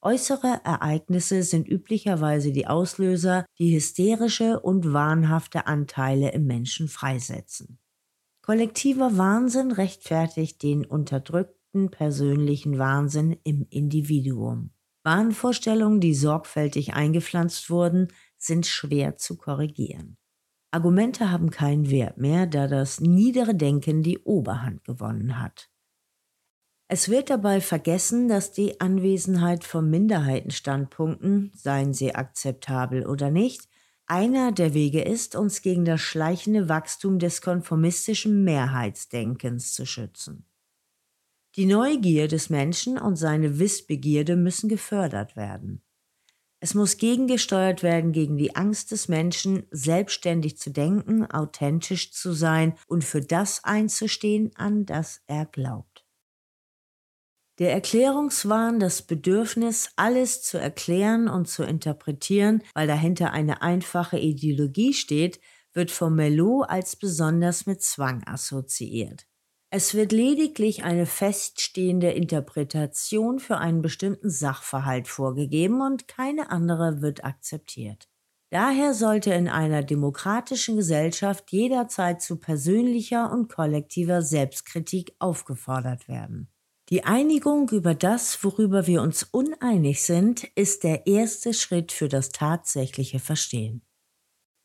Äußere 0.00 0.60
Ereignisse 0.62 1.42
sind 1.42 1.66
üblicherweise 1.66 2.52
die 2.52 2.68
Auslöser, 2.68 3.44
die 3.58 3.74
hysterische 3.74 4.60
und 4.60 4.92
wahnhafte 4.92 5.66
Anteile 5.66 6.30
im 6.30 6.46
Menschen 6.46 6.86
freisetzen. 6.86 7.80
Kollektiver 8.40 9.18
Wahnsinn 9.18 9.72
rechtfertigt 9.72 10.62
den 10.62 10.86
unterdrückten 10.86 11.90
persönlichen 11.90 12.78
Wahnsinn 12.78 13.36
im 13.42 13.66
Individuum. 13.68 14.70
Wahnvorstellungen, 15.06 16.00
die 16.00 16.14
sorgfältig 16.14 16.94
eingepflanzt 16.94 17.70
wurden, 17.70 18.08
sind 18.36 18.66
schwer 18.66 19.16
zu 19.16 19.36
korrigieren. 19.36 20.18
Argumente 20.72 21.30
haben 21.30 21.50
keinen 21.50 21.90
Wert 21.90 22.18
mehr, 22.18 22.46
da 22.46 22.66
das 22.66 23.00
niedere 23.00 23.54
Denken 23.54 24.02
die 24.02 24.18
Oberhand 24.18 24.84
gewonnen 24.84 25.40
hat. 25.40 25.70
Es 26.88 27.08
wird 27.08 27.30
dabei 27.30 27.60
vergessen, 27.60 28.28
dass 28.28 28.52
die 28.52 28.80
Anwesenheit 28.80 29.64
von 29.64 29.88
Minderheitenstandpunkten, 29.88 31.52
seien 31.54 31.94
sie 31.94 32.14
akzeptabel 32.14 33.06
oder 33.06 33.30
nicht, 33.30 33.68
einer 34.06 34.52
der 34.52 34.74
Wege 34.74 35.02
ist, 35.02 35.36
uns 35.36 35.62
gegen 35.62 35.84
das 35.84 36.00
schleichende 36.00 36.68
Wachstum 36.68 37.18
des 37.18 37.42
konformistischen 37.42 38.44
Mehrheitsdenkens 38.44 39.72
zu 39.72 39.86
schützen. 39.86 40.46
Die 41.56 41.64
Neugier 41.64 42.28
des 42.28 42.50
Menschen 42.50 42.98
und 42.98 43.16
seine 43.16 43.58
Wissbegierde 43.58 44.36
müssen 44.36 44.68
gefördert 44.68 45.36
werden. 45.36 45.82
Es 46.60 46.74
muss 46.74 46.98
gegengesteuert 46.98 47.82
werden 47.82 48.12
gegen 48.12 48.36
die 48.36 48.56
Angst 48.56 48.90
des 48.90 49.08
Menschen, 49.08 49.66
selbstständig 49.70 50.58
zu 50.58 50.70
denken, 50.70 51.24
authentisch 51.24 52.12
zu 52.12 52.32
sein 52.32 52.76
und 52.86 53.04
für 53.04 53.22
das 53.22 53.64
einzustehen, 53.64 54.50
an 54.56 54.84
das 54.84 55.22
er 55.26 55.46
glaubt. 55.46 56.06
Der 57.58 57.72
Erklärungswahn, 57.72 58.78
das 58.78 59.00
Bedürfnis, 59.00 59.90
alles 59.96 60.42
zu 60.42 60.58
erklären 60.58 61.26
und 61.26 61.48
zu 61.48 61.62
interpretieren, 61.62 62.62
weil 62.74 62.86
dahinter 62.86 63.32
eine 63.32 63.62
einfache 63.62 64.18
Ideologie 64.18 64.92
steht, 64.92 65.40
wird 65.72 65.90
von 65.90 66.14
Melot 66.14 66.68
als 66.68 66.96
besonders 66.96 67.64
mit 67.64 67.82
Zwang 67.82 68.22
assoziiert. 68.26 69.26
Es 69.76 69.92
wird 69.92 70.10
lediglich 70.10 70.84
eine 70.84 71.04
feststehende 71.04 72.10
Interpretation 72.10 73.38
für 73.38 73.58
einen 73.58 73.82
bestimmten 73.82 74.30
Sachverhalt 74.30 75.06
vorgegeben 75.06 75.82
und 75.82 76.08
keine 76.08 76.50
andere 76.50 77.02
wird 77.02 77.26
akzeptiert. 77.26 78.08
Daher 78.48 78.94
sollte 78.94 79.34
in 79.34 79.48
einer 79.48 79.82
demokratischen 79.82 80.76
Gesellschaft 80.76 81.52
jederzeit 81.52 82.22
zu 82.22 82.36
persönlicher 82.36 83.30
und 83.30 83.52
kollektiver 83.52 84.22
Selbstkritik 84.22 85.14
aufgefordert 85.18 86.08
werden. 86.08 86.48
Die 86.88 87.04
Einigung 87.04 87.68
über 87.68 87.94
das, 87.94 88.42
worüber 88.42 88.86
wir 88.86 89.02
uns 89.02 89.24
uneinig 89.24 90.04
sind, 90.04 90.44
ist 90.54 90.84
der 90.84 91.06
erste 91.06 91.52
Schritt 91.52 91.92
für 91.92 92.08
das 92.08 92.30
tatsächliche 92.30 93.18
Verstehen. 93.18 93.85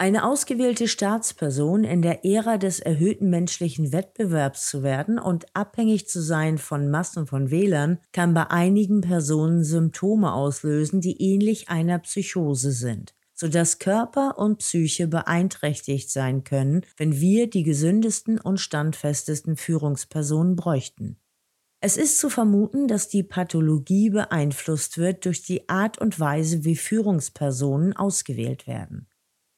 Eine 0.01 0.25
ausgewählte 0.25 0.87
Staatsperson 0.87 1.83
in 1.83 2.01
der 2.01 2.25
Ära 2.25 2.57
des 2.57 2.79
erhöhten 2.79 3.29
menschlichen 3.29 3.93
Wettbewerbs 3.93 4.67
zu 4.67 4.81
werden 4.81 5.19
und 5.19 5.55
abhängig 5.55 6.09
zu 6.09 6.23
sein 6.23 6.57
von 6.57 6.89
Massen 6.89 7.27
von 7.27 7.51
Wählern, 7.51 7.99
kann 8.11 8.33
bei 8.33 8.49
einigen 8.49 9.01
Personen 9.01 9.63
Symptome 9.63 10.33
auslösen, 10.33 11.01
die 11.01 11.21
ähnlich 11.21 11.69
einer 11.69 11.99
Psychose 11.99 12.71
sind, 12.71 13.13
sodass 13.35 13.77
Körper 13.77 14.39
und 14.39 14.57
Psyche 14.57 15.07
beeinträchtigt 15.07 16.09
sein 16.09 16.43
können, 16.43 16.81
wenn 16.97 17.19
wir 17.19 17.47
die 17.47 17.61
gesündesten 17.61 18.39
und 18.39 18.59
standfestesten 18.59 19.55
Führungspersonen 19.55 20.55
bräuchten. 20.55 21.17
Es 21.79 21.95
ist 21.95 22.17
zu 22.17 22.31
vermuten, 22.31 22.87
dass 22.87 23.07
die 23.07 23.21
Pathologie 23.21 24.09
beeinflusst 24.09 24.97
wird 24.97 25.25
durch 25.25 25.43
die 25.43 25.69
Art 25.69 25.99
und 25.99 26.19
Weise, 26.19 26.63
wie 26.63 26.75
Führungspersonen 26.75 27.95
ausgewählt 27.95 28.65
werden. 28.65 29.05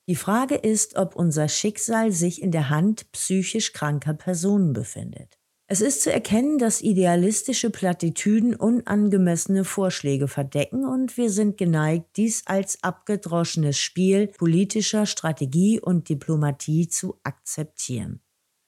Die 0.09 0.15
Frage 0.15 0.55
ist, 0.55 0.97
ob 0.97 1.15
unser 1.15 1.47
Schicksal 1.47 2.11
sich 2.11 2.41
in 2.41 2.51
der 2.51 2.69
Hand 2.69 3.09
psychisch 3.13 3.71
kranker 3.71 4.13
Personen 4.13 4.73
befindet. 4.73 5.39
Es 5.67 5.79
ist 5.79 6.03
zu 6.03 6.11
erkennen, 6.11 6.57
dass 6.57 6.81
idealistische 6.81 7.69
Plattitüden 7.69 8.53
unangemessene 8.53 9.63
Vorschläge 9.63 10.27
verdecken 10.27 10.85
und 10.85 11.15
wir 11.15 11.29
sind 11.29 11.57
geneigt, 11.57 12.17
dies 12.17 12.45
als 12.45 12.83
abgedroschenes 12.83 13.77
Spiel 13.77 14.27
politischer 14.27 15.05
Strategie 15.05 15.79
und 15.79 16.09
Diplomatie 16.09 16.89
zu 16.89 17.17
akzeptieren. 17.23 18.19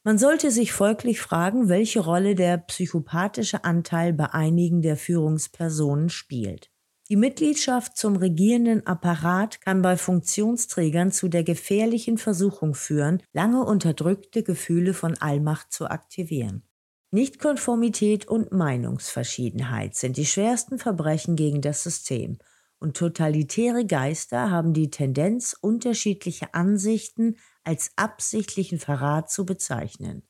Man 0.06 0.18
sollte 0.18 0.52
sich 0.52 0.72
folglich 0.72 1.20
fragen, 1.20 1.68
welche 1.68 2.00
Rolle 2.00 2.34
der 2.34 2.60
psychopathische 2.60 3.66
Anteil 3.66 4.14
bei 4.14 4.34
einigen 4.34 4.82
der 4.82 4.96
Führungspersonen 4.96 6.10
spielt. 6.10 6.72
Die 7.08 7.18
Mitgliedschaft 7.18 7.98
zum 7.98 8.16
regierenden 8.16 8.88
Apparat 8.88 9.62
kann 9.62 9.84
bei 9.84 9.96
Funktionsträgern 9.96 11.12
zu 11.12 11.28
der 11.28 11.44
gefährlichen 11.44 12.18
Versuchung 12.18 12.74
führen, 12.74 13.22
lange 13.32 13.64
unterdrückte 13.64 14.42
Gefühle 14.42 14.96
von 14.96 15.16
Allmacht 15.20 15.72
zu 15.72 15.86
aktivieren. 15.86 16.64
Nichtkonformität 17.12 18.28
und 18.28 18.52
Meinungsverschiedenheit 18.52 19.96
sind 19.96 20.18
die 20.18 20.26
schwersten 20.26 20.80
Verbrechen 20.80 21.36
gegen 21.36 21.62
das 21.62 21.84
System 21.84 22.40
und 22.80 22.98
totalitäre 22.98 23.86
Geister 23.86 24.52
haben 24.52 24.74
die 24.74 24.90
Tendenz, 24.90 25.56
unterschiedliche 25.60 26.54
Ansichten 26.54 27.38
als 27.64 27.92
absichtlichen 27.96 28.80
Verrat 28.80 29.30
zu 29.30 29.46
bezeichnen. 29.46 30.24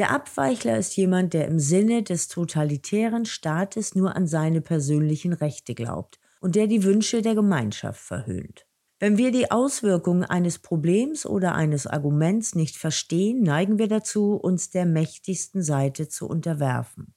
Der 0.00 0.12
Abweichler 0.12 0.78
ist 0.78 0.96
jemand, 0.96 1.34
der 1.34 1.46
im 1.46 1.58
Sinne 1.58 2.02
des 2.02 2.28
totalitären 2.28 3.26
Staates 3.26 3.94
nur 3.94 4.16
an 4.16 4.26
seine 4.26 4.62
persönlichen 4.62 5.34
Rechte 5.34 5.74
glaubt 5.74 6.18
und 6.40 6.56
der 6.56 6.68
die 6.68 6.84
Wünsche 6.84 7.20
der 7.20 7.34
Gemeinschaft 7.34 8.00
verhöhnt. 8.00 8.66
Wenn 8.98 9.18
wir 9.18 9.30
die 9.30 9.50
Auswirkungen 9.50 10.24
eines 10.24 10.58
Problems 10.58 11.26
oder 11.26 11.54
eines 11.54 11.86
Arguments 11.86 12.54
nicht 12.54 12.78
verstehen, 12.78 13.42
neigen 13.42 13.78
wir 13.78 13.88
dazu, 13.88 14.36
uns 14.36 14.70
der 14.70 14.86
mächtigsten 14.86 15.62
Seite 15.62 16.08
zu 16.08 16.26
unterwerfen. 16.26 17.12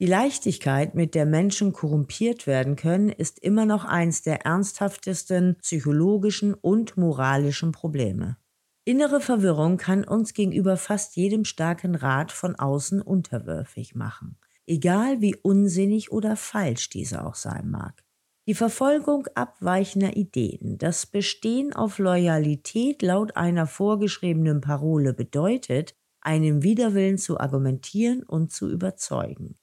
Die 0.00 0.06
Leichtigkeit, 0.06 0.96
mit 0.96 1.14
der 1.14 1.26
Menschen 1.26 1.72
korrumpiert 1.72 2.48
werden 2.48 2.74
können, 2.74 3.08
ist 3.08 3.38
immer 3.38 3.66
noch 3.66 3.84
eins 3.84 4.22
der 4.22 4.44
ernsthaftesten 4.44 5.58
psychologischen 5.62 6.54
und 6.54 6.96
moralischen 6.96 7.70
Probleme. 7.70 8.36
Innere 8.88 9.20
Verwirrung 9.20 9.78
kann 9.78 10.04
uns 10.04 10.32
gegenüber 10.32 10.76
fast 10.76 11.16
jedem 11.16 11.44
starken 11.44 11.96
Rat 11.96 12.30
von 12.30 12.54
außen 12.54 13.02
unterwürfig 13.02 13.96
machen, 13.96 14.38
egal 14.64 15.20
wie 15.20 15.34
unsinnig 15.34 16.12
oder 16.12 16.36
falsch 16.36 16.88
dieser 16.90 17.26
auch 17.26 17.34
sein 17.34 17.68
mag. 17.68 18.04
Die 18.46 18.54
Verfolgung 18.54 19.26
abweichender 19.34 20.16
Ideen, 20.16 20.78
das 20.78 21.04
Bestehen 21.04 21.72
auf 21.72 21.98
Loyalität 21.98 23.02
laut 23.02 23.36
einer 23.36 23.66
vorgeschriebenen 23.66 24.60
Parole 24.60 25.14
bedeutet, 25.14 25.96
einem 26.20 26.62
Widerwillen 26.62 27.18
zu 27.18 27.40
argumentieren 27.40 28.22
und 28.22 28.52
zu 28.52 28.70
überzeugen. 28.70 29.58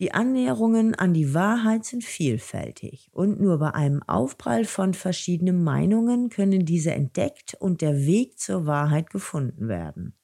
Die 0.00 0.12
Annäherungen 0.12 0.96
an 0.96 1.14
die 1.14 1.34
Wahrheit 1.34 1.84
sind 1.84 2.02
vielfältig 2.02 3.08
und 3.12 3.40
nur 3.40 3.58
bei 3.58 3.70
einem 3.74 4.02
Aufprall 4.02 4.64
von 4.64 4.92
verschiedenen 4.92 5.62
Meinungen 5.62 6.30
können 6.30 6.64
diese 6.64 6.92
entdeckt 6.92 7.54
und 7.60 7.80
der 7.80 8.04
Weg 8.04 8.40
zur 8.40 8.66
Wahrheit 8.66 9.10
gefunden 9.10 9.68
werden. 9.68 10.14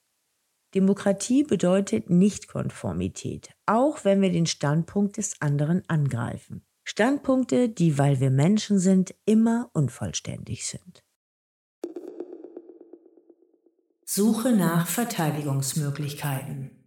Demokratie 0.74 1.44
bedeutet 1.44 2.10
Nichtkonformität, 2.10 3.50
auch 3.66 4.04
wenn 4.04 4.20
wir 4.20 4.30
den 4.30 4.46
Standpunkt 4.46 5.16
des 5.18 5.40
anderen 5.40 5.82
angreifen. 5.88 6.64
Standpunkte, 6.84 7.68
die, 7.68 7.98
weil 7.98 8.18
wir 8.18 8.30
Menschen 8.30 8.80
sind, 8.80 9.14
immer 9.24 9.70
unvollständig 9.72 10.66
sind. 10.66 11.04
Suche 14.04 14.50
nach 14.50 14.88
Verteidigungsmöglichkeiten. 14.88 16.79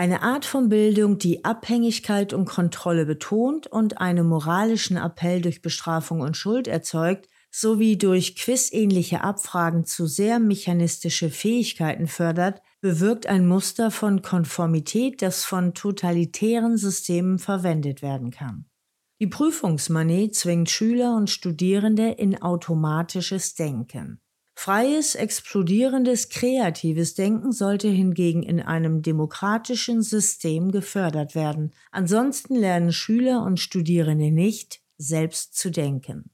Eine 0.00 0.22
Art 0.22 0.46
von 0.46 0.70
Bildung, 0.70 1.18
die 1.18 1.44
Abhängigkeit 1.44 2.32
und 2.32 2.46
Kontrolle 2.46 3.04
betont 3.04 3.66
und 3.66 4.00
einen 4.00 4.26
moralischen 4.26 4.96
Appell 4.96 5.42
durch 5.42 5.60
Bestrafung 5.60 6.22
und 6.22 6.38
Schuld 6.38 6.68
erzeugt, 6.68 7.28
sowie 7.50 7.98
durch 7.98 8.34
quizähnliche 8.34 9.22
Abfragen 9.22 9.84
zu 9.84 10.06
sehr 10.06 10.38
mechanistische 10.38 11.28
Fähigkeiten 11.28 12.06
fördert, 12.06 12.62
bewirkt 12.80 13.26
ein 13.26 13.46
Muster 13.46 13.90
von 13.90 14.22
Konformität, 14.22 15.20
das 15.20 15.44
von 15.44 15.74
totalitären 15.74 16.78
Systemen 16.78 17.38
verwendet 17.38 18.00
werden 18.00 18.30
kann. 18.30 18.64
Die 19.20 19.26
Prüfungsmanie 19.26 20.30
zwingt 20.30 20.70
Schüler 20.70 21.14
und 21.14 21.28
Studierende 21.28 22.08
in 22.12 22.40
automatisches 22.40 23.54
Denken. 23.54 24.18
Freies, 24.62 25.14
explodierendes, 25.14 26.28
kreatives 26.28 27.14
Denken 27.14 27.50
sollte 27.50 27.88
hingegen 27.88 28.42
in 28.42 28.60
einem 28.60 29.00
demokratischen 29.00 30.02
System 30.02 30.70
gefördert 30.70 31.34
werden. 31.34 31.72
Ansonsten 31.92 32.56
lernen 32.56 32.92
Schüler 32.92 33.42
und 33.42 33.58
Studierende 33.58 34.30
nicht, 34.30 34.82
selbst 34.98 35.56
zu 35.56 35.70
denken. 35.70 36.30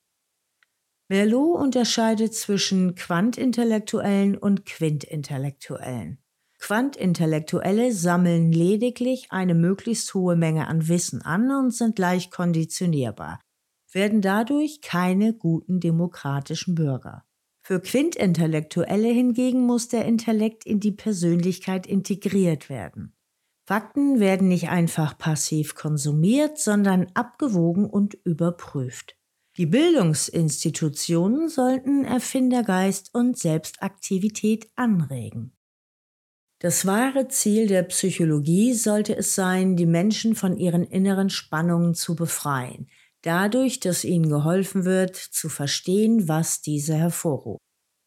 Merleau 1.08 1.52
unterscheidet 1.52 2.34
zwischen 2.34 2.96
Quantintellektuellen 2.96 4.36
und 4.36 4.66
Quintintellektuellen. 4.66 6.18
Quantintellektuelle 6.58 7.92
sammeln 7.92 8.50
lediglich 8.50 9.28
eine 9.30 9.54
möglichst 9.54 10.12
hohe 10.14 10.34
Menge 10.34 10.66
an 10.66 10.88
Wissen 10.88 11.22
an 11.22 11.48
und 11.52 11.72
sind 11.72 11.96
leicht 12.00 12.32
konditionierbar, 12.32 13.38
werden 13.92 14.20
dadurch 14.20 14.80
keine 14.80 15.32
guten 15.32 15.78
demokratischen 15.78 16.74
Bürger. 16.74 17.25
Für 17.66 17.80
Quintintellektuelle 17.80 19.08
hingegen 19.08 19.66
muss 19.66 19.88
der 19.88 20.04
Intellekt 20.04 20.64
in 20.64 20.78
die 20.78 20.92
Persönlichkeit 20.92 21.84
integriert 21.84 22.70
werden. 22.70 23.16
Fakten 23.66 24.20
werden 24.20 24.46
nicht 24.46 24.68
einfach 24.68 25.18
passiv 25.18 25.74
konsumiert, 25.74 26.60
sondern 26.60 27.08
abgewogen 27.14 27.90
und 27.90 28.14
überprüft. 28.22 29.16
Die 29.56 29.66
Bildungsinstitutionen 29.66 31.48
sollten 31.48 32.04
Erfindergeist 32.04 33.12
und 33.12 33.36
Selbstaktivität 33.36 34.68
anregen. 34.76 35.52
Das 36.60 36.86
wahre 36.86 37.26
Ziel 37.26 37.66
der 37.66 37.82
Psychologie 37.82 38.74
sollte 38.74 39.16
es 39.16 39.34
sein, 39.34 39.74
die 39.74 39.86
Menschen 39.86 40.36
von 40.36 40.56
ihren 40.56 40.84
inneren 40.84 41.30
Spannungen 41.30 41.96
zu 41.96 42.14
befreien, 42.14 42.86
dadurch, 43.26 43.80
dass 43.80 44.04
ihnen 44.04 44.28
geholfen 44.28 44.84
wird, 44.84 45.16
zu 45.16 45.48
verstehen, 45.48 46.28
was 46.28 46.62
diese 46.62 46.94
hervorruft. 46.94 47.60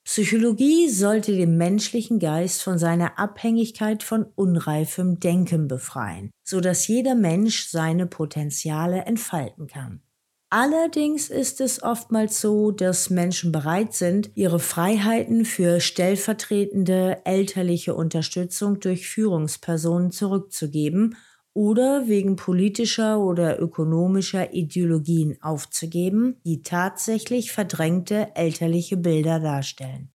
Psychologie 0.06 0.90
sollte 0.90 1.34
den 1.36 1.58
menschlichen 1.58 2.18
Geist 2.18 2.64
von 2.64 2.80
seiner 2.80 3.20
Abhängigkeit 3.20 4.02
von 4.02 4.26
unreifem 4.36 5.20
Denken 5.20 5.68
befreien, 5.68 6.32
so 6.44 6.62
dass 6.62 6.88
jeder 6.88 7.14
Mensch 7.14 7.68
seine 7.68 8.08
Potenziale 8.08 9.04
entfalten 9.06 9.68
kann. 9.68 10.02
Allerdings 10.52 11.30
ist 11.30 11.62
es 11.62 11.84
oftmals 11.84 12.42
so, 12.42 12.72
dass 12.72 13.12
Menschen 13.12 13.52
bereit 13.52 13.94
sind, 13.94 14.32
ihre 14.34 14.60
Freiheiten 14.60 15.46
für 15.46 15.80
stellvertretende 15.80 17.22
elterliche 17.24 17.94
Unterstützung 17.94 18.80
durch 18.80 19.08
Führungspersonen 19.08 20.10
zurückzugeben 20.10 21.16
oder 21.54 22.08
wegen 22.08 22.36
politischer 22.36 23.20
oder 23.20 23.60
ökonomischer 23.60 24.54
Ideologien 24.54 25.42
aufzugeben, 25.42 26.40
die 26.46 26.62
tatsächlich 26.62 27.52
verdrängte 27.52 28.36
elterliche 28.36 28.98
Bilder 28.98 29.40
darstellen. 29.40 30.12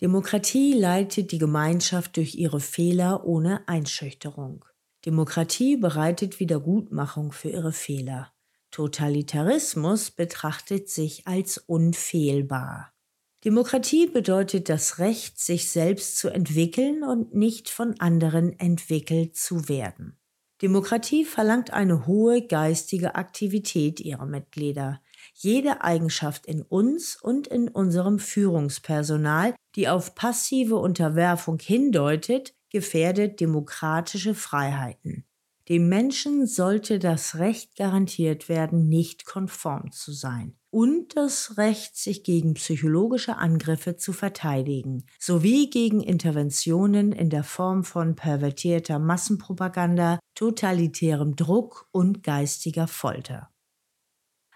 Demokratie 0.00 0.74
leitet 0.74 1.32
die 1.32 1.38
Gemeinschaft 1.38 2.16
durch 2.16 2.36
ihre 2.36 2.60
Fehler 2.60 3.24
ohne 3.24 3.66
Einschüchterung. 3.66 4.64
Demokratie 5.04 5.76
bereitet 5.76 6.38
Wiedergutmachung 6.40 7.32
für 7.32 7.50
ihre 7.50 7.72
Fehler. 7.72 8.32
Totalitarismus 8.70 10.10
betrachtet 10.10 10.88
sich 10.88 11.26
als 11.26 11.58
unfehlbar. 11.58 12.92
Demokratie 13.44 14.08
bedeutet 14.08 14.68
das 14.68 14.98
Recht, 14.98 15.38
sich 15.38 15.70
selbst 15.70 16.18
zu 16.18 16.28
entwickeln 16.28 17.04
und 17.04 17.34
nicht 17.34 17.70
von 17.70 17.98
anderen 18.00 18.58
entwickelt 18.58 19.36
zu 19.36 19.68
werden. 19.68 20.18
Demokratie 20.60 21.24
verlangt 21.24 21.72
eine 21.72 22.08
hohe 22.08 22.44
geistige 22.44 23.14
Aktivität 23.14 24.00
ihrer 24.00 24.26
Mitglieder. 24.26 25.00
Jede 25.34 25.82
Eigenschaft 25.82 26.46
in 26.46 26.62
uns 26.62 27.14
und 27.14 27.46
in 27.46 27.68
unserem 27.68 28.18
Führungspersonal, 28.18 29.54
die 29.76 29.88
auf 29.88 30.16
passive 30.16 30.74
Unterwerfung 30.74 31.60
hindeutet, 31.60 32.54
gefährdet 32.70 33.38
demokratische 33.38 34.34
Freiheiten. 34.34 35.24
Dem 35.68 35.88
Menschen 35.88 36.46
sollte 36.46 36.98
das 36.98 37.36
Recht 37.36 37.76
garantiert 37.76 38.48
werden, 38.48 38.88
nicht 38.88 39.26
konform 39.26 39.92
zu 39.92 40.12
sein 40.12 40.58
und 40.70 41.16
das 41.16 41.56
Recht, 41.56 41.96
sich 41.96 42.24
gegen 42.24 42.54
psychologische 42.54 43.36
Angriffe 43.36 43.96
zu 43.96 44.12
verteidigen, 44.12 45.04
sowie 45.18 45.68
gegen 45.70 46.00
Interventionen 46.00 47.12
in 47.12 47.30
der 47.30 47.44
Form 47.44 47.84
von 47.84 48.14
pervertierter 48.14 48.98
Massenpropaganda, 48.98 50.18
totalitärem 50.34 51.36
Druck 51.36 51.88
und 51.90 52.22
geistiger 52.22 52.86
Folter. 52.86 53.50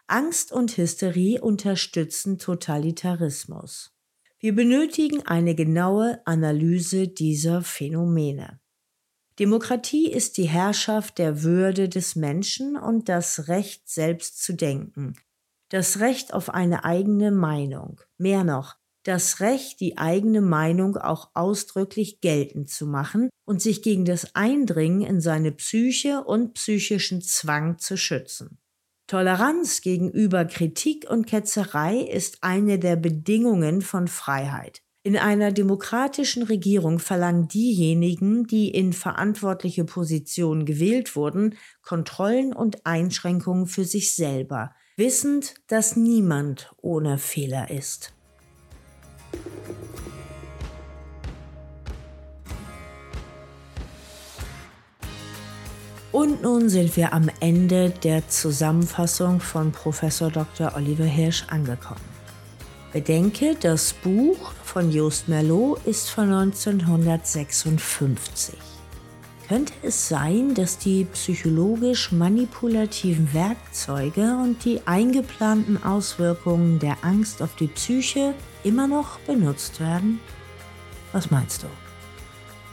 Angst 0.06 0.52
und 0.52 0.76
Hysterie 0.76 1.40
unterstützen 1.40 2.38
Totalitarismus. 2.38 3.92
Wir 4.38 4.54
benötigen 4.54 5.26
eine 5.26 5.54
genaue 5.54 6.20
Analyse 6.26 7.08
dieser 7.08 7.62
Phänomene. 7.62 8.60
Demokratie 9.38 10.10
ist 10.10 10.36
die 10.36 10.48
Herrschaft 10.48 11.18
der 11.18 11.42
Würde 11.42 11.88
des 11.88 12.16
Menschen 12.16 12.76
und 12.76 13.08
das 13.08 13.48
Recht 13.48 13.88
selbst 13.88 14.42
zu 14.42 14.52
denken, 14.52 15.14
das 15.70 16.00
Recht 16.00 16.34
auf 16.34 16.50
eine 16.50 16.84
eigene 16.84 17.30
Meinung, 17.30 18.00
mehr 18.18 18.44
noch, 18.44 18.76
das 19.04 19.40
Recht, 19.40 19.80
die 19.80 19.96
eigene 19.96 20.42
Meinung 20.42 20.96
auch 20.96 21.30
ausdrücklich 21.34 22.20
geltend 22.20 22.68
zu 22.68 22.86
machen 22.86 23.30
und 23.46 23.62
sich 23.62 23.82
gegen 23.82 24.04
das 24.04 24.34
Eindringen 24.34 25.00
in 25.00 25.20
seine 25.20 25.50
Psyche 25.50 26.22
und 26.22 26.54
psychischen 26.54 27.22
Zwang 27.22 27.78
zu 27.78 27.96
schützen. 27.96 28.58
Toleranz 29.06 29.80
gegenüber 29.80 30.44
Kritik 30.44 31.10
und 31.10 31.26
Ketzerei 31.26 31.98
ist 31.98 32.38
eine 32.42 32.78
der 32.78 32.96
Bedingungen 32.96 33.82
von 33.82 34.08
Freiheit. 34.08 34.82
In 35.04 35.16
einer 35.16 35.50
demokratischen 35.50 36.44
Regierung 36.44 37.00
verlangen 37.00 37.48
diejenigen, 37.48 38.46
die 38.46 38.70
in 38.70 38.92
verantwortliche 38.92 39.84
Positionen 39.84 40.64
gewählt 40.64 41.16
wurden, 41.16 41.56
Kontrollen 41.82 42.52
und 42.52 42.86
Einschränkungen 42.86 43.66
für 43.66 43.84
sich 43.84 44.14
selber, 44.14 44.70
wissend, 44.96 45.54
dass 45.66 45.96
niemand 45.96 46.72
ohne 46.80 47.18
Fehler 47.18 47.68
ist. 47.68 48.12
Und 56.12 56.42
nun 56.42 56.68
sind 56.68 56.96
wir 56.96 57.12
am 57.12 57.28
Ende 57.40 57.90
der 57.90 58.28
Zusammenfassung 58.28 59.40
von 59.40 59.72
Professor 59.72 60.30
Dr. 60.30 60.76
Oliver 60.76 61.04
Hirsch 61.04 61.44
angekommen. 61.48 62.11
Bedenke, 62.92 63.56
das 63.58 63.94
Buch 63.94 64.52
von 64.64 64.92
Jost 64.92 65.26
Merlot 65.26 65.80
ist 65.86 66.10
von 66.10 66.30
1956. 66.30 68.54
Könnte 69.48 69.72
es 69.82 70.08
sein, 70.08 70.54
dass 70.54 70.76
die 70.76 71.06
psychologisch 71.06 72.12
manipulativen 72.12 73.32
Werkzeuge 73.32 74.36
und 74.42 74.62
die 74.66 74.86
eingeplanten 74.86 75.82
Auswirkungen 75.82 76.80
der 76.80 76.98
Angst 77.00 77.40
auf 77.40 77.56
die 77.56 77.68
Psyche 77.68 78.34
immer 78.62 78.86
noch 78.86 79.18
benutzt 79.20 79.80
werden? 79.80 80.20
Was 81.12 81.30
meinst 81.30 81.62
du? 81.62 81.68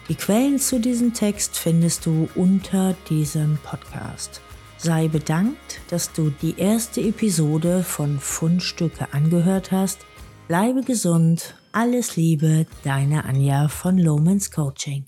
Die 0.09 0.15
Quellen 0.15 0.59
zu 0.59 0.81
diesem 0.81 1.13
Text 1.13 1.57
findest 1.57 2.05
du 2.05 2.27
unter 2.35 2.93
diesem 3.09 3.57
Podcast. 3.63 4.41
Sei 4.77 5.07
bedankt, 5.07 5.79
dass 5.89 6.11
du 6.11 6.29
die 6.41 6.57
erste 6.57 6.99
Episode 7.01 7.83
von 7.83 8.19
Fundstücke 8.19 9.13
angehört 9.13 9.71
hast 9.71 10.08
Bleibe 10.49 10.81
gesund. 10.81 11.53
Alles 11.73 12.15
Liebe, 12.15 12.65
deine 12.83 13.25
Anja 13.25 13.67
von 13.67 13.99
Lomans 13.99 14.49
Coaching. 14.49 15.05